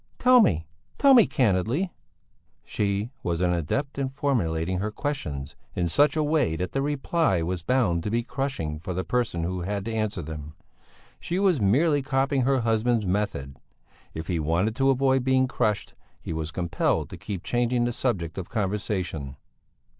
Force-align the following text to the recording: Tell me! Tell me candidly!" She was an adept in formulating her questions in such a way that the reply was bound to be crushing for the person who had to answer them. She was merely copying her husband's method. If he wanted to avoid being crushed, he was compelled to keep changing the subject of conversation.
Tell 0.17 0.41
me! 0.41 0.65
Tell 0.97 1.13
me 1.13 1.27
candidly!" 1.27 1.93
She 2.65 3.11
was 3.21 3.39
an 3.39 3.53
adept 3.53 3.99
in 3.99 4.09
formulating 4.09 4.79
her 4.79 4.89
questions 4.89 5.55
in 5.75 5.87
such 5.87 6.15
a 6.15 6.23
way 6.23 6.55
that 6.55 6.71
the 6.71 6.81
reply 6.81 7.43
was 7.43 7.61
bound 7.61 8.01
to 8.01 8.09
be 8.09 8.23
crushing 8.23 8.79
for 8.79 8.95
the 8.95 9.03
person 9.03 9.43
who 9.43 9.61
had 9.61 9.85
to 9.85 9.93
answer 9.93 10.23
them. 10.23 10.55
She 11.19 11.37
was 11.37 11.61
merely 11.61 12.01
copying 12.01 12.41
her 12.45 12.61
husband's 12.61 13.05
method. 13.05 13.57
If 14.15 14.25
he 14.25 14.39
wanted 14.39 14.75
to 14.77 14.89
avoid 14.89 15.23
being 15.23 15.47
crushed, 15.47 15.93
he 16.19 16.33
was 16.33 16.49
compelled 16.49 17.07
to 17.11 17.15
keep 17.17 17.43
changing 17.43 17.85
the 17.85 17.93
subject 17.93 18.39
of 18.39 18.49
conversation. 18.49 19.35